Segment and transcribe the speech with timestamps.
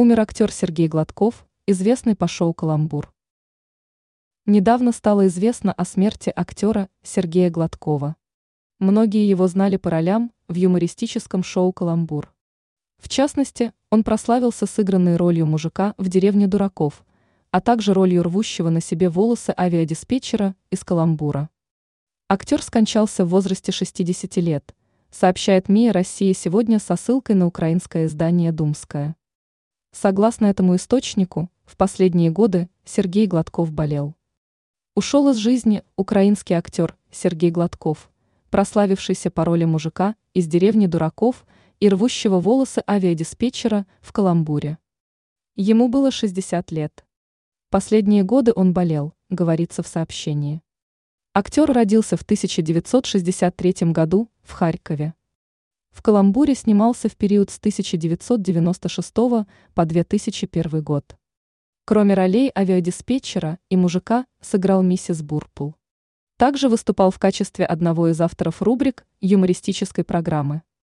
[0.00, 3.12] Умер актер Сергей Гладков, известный по шоу «Каламбур».
[4.46, 8.14] Недавно стало известно о смерти актера Сергея Гладкова.
[8.78, 12.32] Многие его знали по ролям в юмористическом шоу «Каламбур».
[12.98, 17.04] В частности, он прославился сыгранной ролью мужика в «Деревне дураков»,
[17.50, 21.50] а также ролью рвущего на себе волосы авиадиспетчера из «Каламбура».
[22.28, 24.76] Актер скончался в возрасте 60 лет,
[25.10, 29.16] сообщает МИА России сегодня со ссылкой на украинское издание «Думское».
[29.92, 34.14] Согласно этому источнику, в последние годы Сергей Гладков болел.
[34.94, 38.10] Ушел из жизни украинский актер Сергей Гладков,
[38.50, 41.46] прославившийся по роли мужика из деревни дураков
[41.80, 44.78] и рвущего волосы авиадиспетчера в Каламбуре.
[45.54, 47.04] Ему было 60 лет.
[47.70, 50.62] Последние годы он болел, говорится в сообщении.
[51.34, 55.14] Актер родился в 1963 году в Харькове.
[55.98, 59.12] В Каламбуре снимался в период с 1996
[59.74, 61.16] по 2001 год.
[61.84, 65.74] Кроме ролей авиадиспетчера и мужика сыграл миссис Бурпул.
[66.36, 70.62] Также выступал в качестве одного из авторов рубрик юмористической программы.